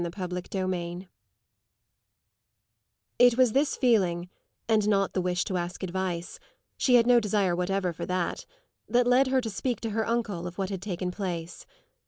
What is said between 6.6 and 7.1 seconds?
she had